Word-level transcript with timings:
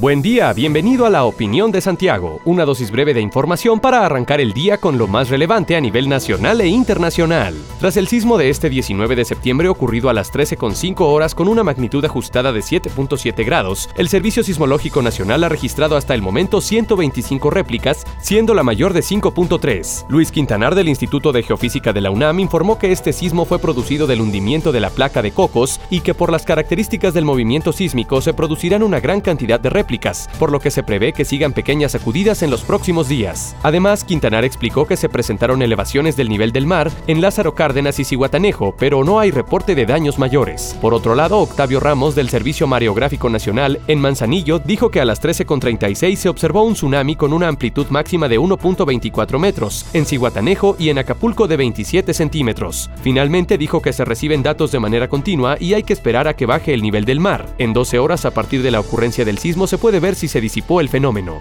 Buen 0.00 0.22
día, 0.22 0.50
bienvenido 0.54 1.04
a 1.04 1.10
la 1.10 1.24
Opinión 1.24 1.72
de 1.72 1.82
Santiago, 1.82 2.40
una 2.46 2.64
dosis 2.64 2.90
breve 2.90 3.12
de 3.12 3.20
información 3.20 3.80
para 3.80 4.06
arrancar 4.06 4.40
el 4.40 4.54
día 4.54 4.78
con 4.78 4.96
lo 4.96 5.06
más 5.06 5.28
relevante 5.28 5.76
a 5.76 5.80
nivel 5.82 6.08
nacional 6.08 6.62
e 6.62 6.68
internacional. 6.68 7.54
Tras 7.80 7.98
el 7.98 8.08
sismo 8.08 8.38
de 8.38 8.48
este 8.48 8.70
19 8.70 9.14
de 9.14 9.26
septiembre 9.26 9.68
ocurrido 9.68 10.08
a 10.08 10.14
las 10.14 10.32
13.5 10.32 11.00
horas 11.00 11.34
con 11.34 11.48
una 11.48 11.64
magnitud 11.64 12.02
ajustada 12.02 12.50
de 12.50 12.60
7.7 12.60 13.44
grados, 13.44 13.90
el 13.94 14.08
Servicio 14.08 14.42
Sismológico 14.42 15.02
Nacional 15.02 15.44
ha 15.44 15.50
registrado 15.50 15.96
hasta 15.96 16.14
el 16.14 16.22
momento 16.22 16.62
125 16.62 17.50
réplicas, 17.50 18.06
siendo 18.22 18.54
la 18.54 18.62
mayor 18.62 18.94
de 18.94 19.00
5.3. 19.00 20.06
Luis 20.08 20.32
Quintanar 20.32 20.74
del 20.74 20.88
Instituto 20.88 21.30
de 21.30 21.42
Geofísica 21.42 21.92
de 21.92 22.00
la 22.00 22.10
UNAM 22.10 22.40
informó 22.40 22.78
que 22.78 22.90
este 22.90 23.12
sismo 23.12 23.44
fue 23.44 23.58
producido 23.58 24.06
del 24.06 24.22
hundimiento 24.22 24.72
de 24.72 24.80
la 24.80 24.88
placa 24.88 25.20
de 25.20 25.32
Cocos 25.32 25.78
y 25.90 26.00
que 26.00 26.14
por 26.14 26.32
las 26.32 26.46
características 26.46 27.12
del 27.12 27.26
movimiento 27.26 27.70
sísmico 27.74 28.22
se 28.22 28.32
producirán 28.32 28.82
una 28.82 28.98
gran 28.98 29.20
cantidad 29.20 29.60
de 29.60 29.68
réplicas 29.68 29.89
por 30.38 30.52
lo 30.52 30.60
que 30.60 30.70
se 30.70 30.82
prevé 30.82 31.12
que 31.12 31.24
sigan 31.24 31.52
pequeñas 31.52 31.92
sacudidas 31.92 32.42
en 32.42 32.50
los 32.50 32.62
próximos 32.62 33.08
días. 33.08 33.56
Además, 33.62 34.04
Quintanar 34.04 34.44
explicó 34.44 34.86
que 34.86 34.96
se 34.96 35.08
presentaron 35.08 35.62
elevaciones 35.62 36.16
del 36.16 36.28
nivel 36.28 36.52
del 36.52 36.66
mar 36.66 36.90
en 37.06 37.20
Lázaro 37.20 37.54
Cárdenas 37.54 37.98
y 37.98 38.04
Cihuatanejo, 38.04 38.74
pero 38.78 39.04
no 39.04 39.18
hay 39.18 39.30
reporte 39.30 39.74
de 39.74 39.86
daños 39.86 40.18
mayores. 40.18 40.76
Por 40.80 40.94
otro 40.94 41.14
lado, 41.14 41.38
Octavio 41.38 41.80
Ramos 41.80 42.14
del 42.14 42.28
Servicio 42.28 42.66
Mareográfico 42.66 43.28
Nacional 43.28 43.80
en 43.88 44.00
Manzanillo 44.00 44.58
dijo 44.58 44.90
que 44.90 45.00
a 45.00 45.04
las 45.04 45.22
13.36 45.22 46.16
se 46.16 46.28
observó 46.28 46.62
un 46.62 46.74
tsunami 46.74 47.16
con 47.16 47.32
una 47.32 47.48
amplitud 47.48 47.86
máxima 47.90 48.28
de 48.28 48.38
1.24 48.38 49.38
metros, 49.38 49.86
en 49.92 50.06
Cihuatanejo 50.06 50.76
y 50.78 50.90
en 50.90 50.98
Acapulco 50.98 51.48
de 51.48 51.56
27 51.56 52.14
centímetros. 52.14 52.90
Finalmente 53.02 53.58
dijo 53.58 53.82
que 53.82 53.92
se 53.92 54.04
reciben 54.04 54.42
datos 54.42 54.72
de 54.72 54.80
manera 54.80 55.08
continua 55.08 55.56
y 55.58 55.74
hay 55.74 55.82
que 55.82 55.92
esperar 55.92 56.28
a 56.28 56.34
que 56.34 56.46
baje 56.46 56.74
el 56.74 56.82
nivel 56.82 57.04
del 57.04 57.20
mar. 57.20 57.46
En 57.58 57.72
12 57.72 57.98
horas 57.98 58.24
a 58.24 58.30
partir 58.32 58.62
de 58.62 58.70
la 58.70 58.80
ocurrencia 58.80 59.24
del 59.24 59.38
sismo 59.38 59.66
se 59.66 59.78
puede 59.80 59.98
ver 59.98 60.14
si 60.14 60.28
se 60.28 60.40
disipó 60.40 60.80
el 60.80 60.88
fenómeno. 60.88 61.40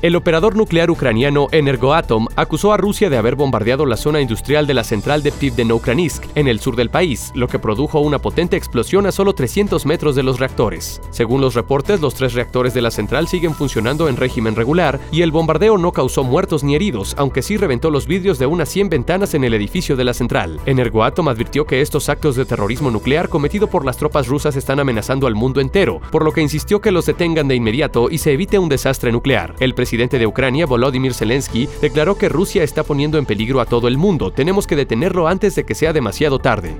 El 0.00 0.14
operador 0.14 0.54
nuclear 0.54 0.92
ucraniano 0.92 1.48
Energoatom 1.50 2.28
acusó 2.36 2.72
a 2.72 2.76
Rusia 2.76 3.10
de 3.10 3.16
haber 3.16 3.34
bombardeado 3.34 3.84
la 3.84 3.96
zona 3.96 4.20
industrial 4.20 4.64
de 4.68 4.74
la 4.74 4.84
central 4.84 5.24
de 5.24 5.32
Pivdeno-Ukrainsk, 5.32 6.22
en 6.36 6.46
el 6.46 6.60
sur 6.60 6.76
del 6.76 6.88
país, 6.88 7.32
lo 7.34 7.48
que 7.48 7.58
produjo 7.58 7.98
una 7.98 8.20
potente 8.20 8.56
explosión 8.56 9.06
a 9.06 9.12
solo 9.12 9.34
300 9.34 9.86
metros 9.86 10.14
de 10.14 10.22
los 10.22 10.38
reactores. 10.38 11.00
Según 11.10 11.40
los 11.40 11.56
reportes, 11.56 12.00
los 12.00 12.14
tres 12.14 12.34
reactores 12.34 12.74
de 12.74 12.82
la 12.82 12.92
central 12.92 13.26
siguen 13.26 13.54
funcionando 13.54 14.08
en 14.08 14.16
régimen 14.16 14.54
regular 14.54 15.00
y 15.10 15.22
el 15.22 15.32
bombardeo 15.32 15.76
no 15.78 15.90
causó 15.90 16.22
muertos 16.22 16.62
ni 16.62 16.76
heridos, 16.76 17.16
aunque 17.18 17.42
sí 17.42 17.56
reventó 17.56 17.90
los 17.90 18.06
vidrios 18.06 18.38
de 18.38 18.46
unas 18.46 18.68
100 18.68 18.90
ventanas 18.90 19.34
en 19.34 19.42
el 19.42 19.54
edificio 19.54 19.96
de 19.96 20.04
la 20.04 20.14
central. 20.14 20.60
Energoatom 20.64 21.26
advirtió 21.26 21.66
que 21.66 21.80
estos 21.80 22.08
actos 22.08 22.36
de 22.36 22.44
terrorismo 22.44 22.92
nuclear 22.92 23.28
cometido 23.28 23.66
por 23.66 23.84
las 23.84 23.96
tropas 23.96 24.28
rusas 24.28 24.54
están 24.54 24.78
amenazando 24.78 25.26
al 25.26 25.34
mundo 25.34 25.60
entero, 25.60 26.00
por 26.12 26.24
lo 26.24 26.30
que 26.30 26.40
insistió 26.40 26.80
que 26.80 26.92
los 26.92 27.06
detengan 27.06 27.48
de 27.48 27.56
inmediato 27.56 28.08
y 28.12 28.18
se 28.18 28.32
evite 28.32 28.60
un 28.60 28.68
desastre 28.68 29.10
nuclear. 29.10 29.56
El 29.58 29.74
presidente 29.88 30.18
de 30.18 30.26
Ucrania, 30.26 30.66
Volodymyr 30.66 31.14
Zelensky, 31.14 31.66
declaró 31.80 32.18
que 32.18 32.28
Rusia 32.28 32.62
está 32.62 32.82
poniendo 32.82 33.16
en 33.16 33.24
peligro 33.24 33.58
a 33.58 33.64
todo 33.64 33.88
el 33.88 33.96
mundo. 33.96 34.30
Tenemos 34.30 34.66
que 34.66 34.76
detenerlo 34.76 35.28
antes 35.28 35.54
de 35.54 35.64
que 35.64 35.74
sea 35.74 35.94
demasiado 35.94 36.38
tarde. 36.38 36.76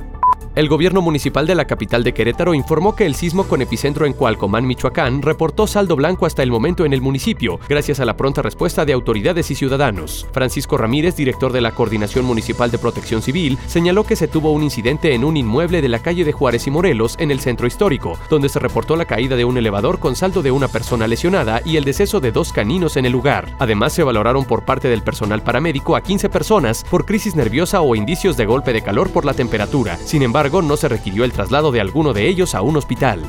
El 0.59 0.69
gobierno 0.69 1.01
municipal 1.03 1.47
de 1.47 1.55
la 1.55 1.67
capital 1.67 2.03
de 2.03 2.13
Querétaro 2.13 2.53
informó 2.53 2.97
que 2.97 3.07
el 3.07 3.15
sismo 3.15 3.45
con 3.45 3.63
epicentro 3.63 4.07
en 4.07 4.13
Cualcomán, 4.13 4.67
Michoacán, 4.67 5.23
reportó 5.23 5.69
saldo 5.69 5.95
blanco 5.95 6.27
hasta 6.27 6.43
el 6.43 6.51
momento 6.51 6.85
en 6.85 6.93
el 6.93 7.01
municipio, 7.01 7.61
gracias 7.69 8.01
a 8.01 8.05
la 8.05 8.17
pronta 8.17 8.43
respuesta 8.43 8.85
de 8.85 8.93
autoridades 8.93 9.53
y 9.53 9.55
ciudadanos. 9.55 10.27
Francisco 10.33 10.77
Ramírez, 10.77 11.15
director 11.15 11.53
de 11.53 11.61
la 11.61 11.71
Coordinación 11.71 12.25
Municipal 12.25 12.73
de 12.73 12.79
Protección 12.79 13.23
Civil, 13.23 13.57
señaló 13.69 14.03
que 14.03 14.17
se 14.17 14.27
tuvo 14.27 14.51
un 14.51 14.65
incidente 14.65 15.15
en 15.15 15.23
un 15.23 15.37
inmueble 15.37 15.81
de 15.81 15.89
la 15.89 16.01
calle 16.01 16.25
de 16.25 16.33
Juárez 16.33 16.67
y 16.67 16.73
Morelos, 16.73 17.15
en 17.21 17.31
el 17.31 17.39
centro 17.39 17.69
histórico, 17.69 18.19
donde 18.29 18.49
se 18.49 18.59
reportó 18.59 18.97
la 18.97 19.05
caída 19.05 19.37
de 19.37 19.45
un 19.45 19.59
elevador 19.59 20.01
con 20.01 20.17
saldo 20.17 20.43
de 20.43 20.51
una 20.51 20.67
persona 20.67 21.07
lesionada 21.07 21.63
y 21.65 21.77
el 21.77 21.85
deceso 21.85 22.19
de 22.19 22.33
dos 22.33 22.53
caninos 22.53 22.97
en 22.97 23.07
el 23.07 23.13
lugar. 23.13 23.55
Además, 23.61 23.93
se 23.93 24.03
valoraron 24.03 24.45
por 24.45 24.65
parte 24.65 24.89
del 24.89 25.03
personal 25.03 25.41
paramédico 25.41 25.95
a 25.95 26.01
15 26.01 26.29
personas 26.29 26.85
por 26.91 27.07
crisis 27.07 27.37
nerviosa 27.37 27.81
o 27.81 27.95
indicios 27.95 28.37
de 28.37 28.47
golpe 28.47 28.73
de 28.73 28.83
calor 28.83 29.09
por 29.11 29.25
la 29.25 29.35
temperatura. 29.35 29.97
Sin 29.99 30.25
embargo, 30.25 30.48
no 30.49 30.77
se 30.77 30.89
requirió 30.89 31.25
el 31.25 31.33
traslado 31.33 31.71
de 31.71 31.81
alguno 31.81 32.13
de 32.13 32.27
ellos 32.29 32.55
a 32.55 32.63
un 32.63 32.77
hospital. 32.77 33.21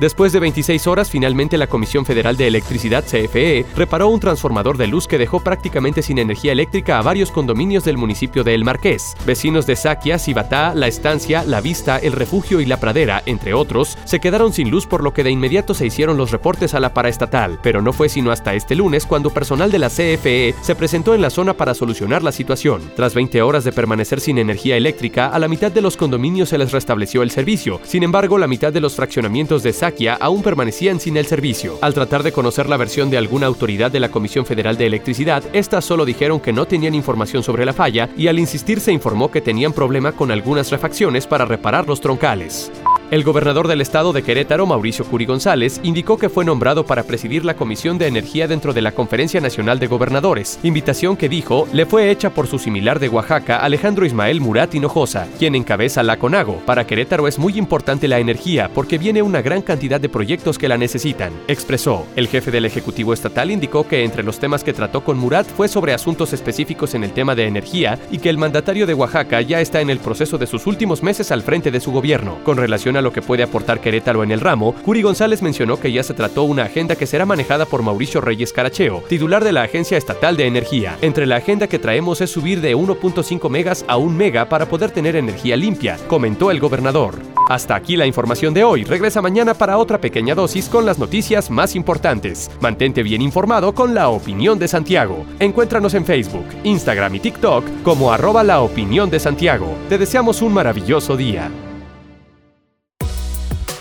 Después 0.00 0.32
de 0.32 0.40
26 0.40 0.86
horas, 0.86 1.10
finalmente 1.10 1.56
la 1.56 1.66
Comisión 1.66 2.04
Federal 2.04 2.36
de 2.36 2.48
Electricidad, 2.48 3.04
CFE, 3.04 3.64
reparó 3.76 4.08
un 4.08 4.20
transformador 4.20 4.76
de 4.76 4.88
luz 4.88 5.06
que 5.06 5.18
dejó 5.18 5.40
prácticamente 5.40 6.02
sin 6.02 6.18
energía 6.18 6.52
eléctrica 6.52 6.98
a 6.98 7.02
varios 7.02 7.30
condominios 7.30 7.84
del 7.84 7.96
municipio 7.96 8.42
de 8.42 8.54
El 8.54 8.64
Marqués. 8.64 9.14
Vecinos 9.24 9.66
de 9.66 9.76
Saquia, 9.76 10.18
Cibatá, 10.18 10.74
La 10.74 10.88
Estancia, 10.88 11.44
La 11.44 11.60
Vista, 11.60 11.98
El 11.98 12.12
Refugio 12.12 12.60
y 12.60 12.66
La 12.66 12.80
Pradera, 12.80 13.22
entre 13.26 13.54
otros, 13.54 13.96
se 14.04 14.18
quedaron 14.18 14.52
sin 14.52 14.70
luz 14.70 14.86
por 14.86 15.04
lo 15.04 15.12
que 15.12 15.22
de 15.22 15.30
inmediato 15.30 15.72
se 15.72 15.86
hicieron 15.86 16.16
los 16.16 16.32
reportes 16.32 16.74
a 16.74 16.80
la 16.80 16.94
paraestatal, 16.94 17.60
pero 17.62 17.80
no 17.80 17.92
fue 17.92 18.08
sino 18.08 18.32
hasta 18.32 18.54
este 18.54 18.74
lunes 18.74 19.06
cuando 19.06 19.30
personal 19.30 19.70
de 19.70 19.78
la 19.78 19.88
CFE 19.88 20.54
se 20.60 20.74
presentó 20.74 21.14
en 21.14 21.22
la 21.22 21.30
zona 21.30 21.54
para 21.54 21.74
solucionar 21.74 22.22
la 22.22 22.32
situación. 22.32 22.90
Tras 22.96 23.14
20 23.14 23.40
horas 23.42 23.64
de 23.64 23.72
permanecer 23.72 24.20
sin 24.20 24.38
energía 24.38 24.76
eléctrica, 24.76 25.28
a 25.28 25.38
la 25.38 25.48
mitad 25.48 25.70
de 25.70 25.82
los 25.82 25.96
condominios 25.96 26.48
se 26.48 26.58
les 26.58 26.72
restableció 26.72 27.22
el 27.22 27.30
servicio. 27.30 27.80
Sin 27.84 28.02
embargo, 28.02 28.38
la 28.38 28.48
mitad 28.48 28.72
de 28.72 28.80
los 28.80 28.94
fraccionamientos 28.94 29.62
de 29.62 29.72
Saquia 29.72 29.91
aún 30.20 30.42
permanecían 30.42 31.00
sin 31.00 31.16
el 31.16 31.26
servicio. 31.26 31.78
Al 31.80 31.94
tratar 31.94 32.22
de 32.22 32.32
conocer 32.32 32.68
la 32.68 32.76
versión 32.76 33.10
de 33.10 33.18
alguna 33.18 33.46
autoridad 33.46 33.90
de 33.90 34.00
la 34.00 34.10
Comisión 34.10 34.46
Federal 34.46 34.76
de 34.76 34.86
Electricidad, 34.86 35.42
estas 35.52 35.84
solo 35.84 36.04
dijeron 36.04 36.40
que 36.40 36.52
no 36.52 36.66
tenían 36.66 36.94
información 36.94 37.42
sobre 37.42 37.64
la 37.64 37.72
falla 37.72 38.08
y 38.16 38.28
al 38.28 38.38
insistir 38.38 38.80
se 38.80 38.92
informó 38.92 39.30
que 39.30 39.40
tenían 39.40 39.72
problema 39.72 40.12
con 40.12 40.30
algunas 40.30 40.70
refacciones 40.70 41.26
para 41.26 41.44
reparar 41.44 41.86
los 41.86 42.00
troncales. 42.00 42.70
El 43.12 43.24
gobernador 43.24 43.68
del 43.68 43.82
estado 43.82 44.14
de 44.14 44.22
Querétaro, 44.22 44.64
Mauricio 44.64 45.04
Curi 45.04 45.26
González, 45.26 45.80
indicó 45.82 46.16
que 46.16 46.30
fue 46.30 46.46
nombrado 46.46 46.86
para 46.86 47.02
presidir 47.02 47.44
la 47.44 47.56
Comisión 47.56 47.98
de 47.98 48.06
Energía 48.06 48.48
dentro 48.48 48.72
de 48.72 48.80
la 48.80 48.92
Conferencia 48.92 49.38
Nacional 49.38 49.78
de 49.78 49.86
Gobernadores, 49.86 50.58
invitación 50.62 51.18
que 51.18 51.28
dijo 51.28 51.68
le 51.74 51.84
fue 51.84 52.10
hecha 52.10 52.30
por 52.30 52.46
su 52.46 52.58
similar 52.58 53.00
de 53.00 53.10
Oaxaca, 53.10 53.58
Alejandro 53.58 54.06
Ismael 54.06 54.40
Murat 54.40 54.74
Hinojosa, 54.74 55.28
quien 55.38 55.54
encabeza 55.54 56.02
la 56.02 56.18
CONAGO. 56.18 56.62
Para 56.64 56.86
Querétaro 56.86 57.28
es 57.28 57.38
muy 57.38 57.58
importante 57.58 58.08
la 58.08 58.18
energía 58.18 58.70
porque 58.72 58.96
viene 58.96 59.20
una 59.20 59.42
gran 59.42 59.60
cantidad 59.60 60.00
de 60.00 60.08
proyectos 60.08 60.56
que 60.56 60.68
la 60.68 60.78
necesitan, 60.78 61.34
expresó. 61.48 62.06
El 62.16 62.28
jefe 62.28 62.50
del 62.50 62.64
Ejecutivo 62.64 63.12
Estatal 63.12 63.50
indicó 63.50 63.86
que 63.86 64.04
entre 64.04 64.22
los 64.22 64.38
temas 64.38 64.64
que 64.64 64.72
trató 64.72 65.04
con 65.04 65.18
Murat 65.18 65.46
fue 65.46 65.68
sobre 65.68 65.92
asuntos 65.92 66.32
específicos 66.32 66.94
en 66.94 67.04
el 67.04 67.12
tema 67.12 67.34
de 67.34 67.46
energía 67.46 67.98
y 68.10 68.20
que 68.20 68.30
el 68.30 68.38
mandatario 68.38 68.86
de 68.86 68.94
Oaxaca 68.94 69.42
ya 69.42 69.60
está 69.60 69.82
en 69.82 69.90
el 69.90 69.98
proceso 69.98 70.38
de 70.38 70.46
sus 70.46 70.66
últimos 70.66 71.02
meses 71.02 71.30
al 71.30 71.42
frente 71.42 71.70
de 71.70 71.80
su 71.80 71.92
gobierno. 71.92 72.38
Con 72.42 72.56
relación 72.56 72.96
lo 73.02 73.12
que 73.12 73.22
puede 73.22 73.42
aportar 73.42 73.80
Querétaro 73.80 74.22
en 74.22 74.30
el 74.30 74.40
ramo, 74.40 74.74
Curi 74.84 75.02
González 75.02 75.42
mencionó 75.42 75.78
que 75.78 75.92
ya 75.92 76.02
se 76.02 76.14
trató 76.14 76.44
una 76.44 76.64
agenda 76.64 76.96
que 76.96 77.06
será 77.06 77.26
manejada 77.26 77.66
por 77.66 77.82
Mauricio 77.82 78.20
Reyes 78.20 78.52
Caracheo, 78.52 79.02
titular 79.08 79.44
de 79.44 79.52
la 79.52 79.62
Agencia 79.62 79.98
Estatal 79.98 80.36
de 80.36 80.46
Energía. 80.46 80.96
Entre 81.02 81.26
la 81.26 81.36
agenda 81.36 81.66
que 81.66 81.78
traemos 81.78 82.20
es 82.20 82.30
subir 82.30 82.60
de 82.60 82.76
1.5 82.76 83.50
megas 83.50 83.84
a 83.88 83.96
1 83.96 84.16
mega 84.16 84.48
para 84.48 84.66
poder 84.66 84.90
tener 84.90 85.16
energía 85.16 85.56
limpia, 85.56 85.98
comentó 86.08 86.50
el 86.50 86.60
gobernador. 86.60 87.16
Hasta 87.48 87.74
aquí 87.74 87.96
la 87.96 88.06
información 88.06 88.54
de 88.54 88.64
hoy. 88.64 88.84
Regresa 88.84 89.20
mañana 89.20 89.54
para 89.54 89.78
otra 89.78 90.00
pequeña 90.00 90.34
dosis 90.34 90.68
con 90.68 90.86
las 90.86 90.98
noticias 90.98 91.50
más 91.50 91.74
importantes. 91.74 92.50
Mantente 92.60 93.02
bien 93.02 93.20
informado 93.20 93.74
con 93.74 93.94
la 93.94 94.08
opinión 94.08 94.58
de 94.58 94.68
Santiago. 94.68 95.26
Encuéntranos 95.38 95.94
en 95.94 96.04
Facebook, 96.04 96.46
Instagram 96.64 97.16
y 97.16 97.20
TikTok 97.20 97.82
como 97.82 98.12
arroba 98.12 98.42
la 98.44 98.60
opinión 98.60 99.10
de 99.10 99.20
Santiago. 99.20 99.76
Te 99.88 99.98
deseamos 99.98 100.40
un 100.42 100.54
maravilloso 100.54 101.16
día. 101.16 101.50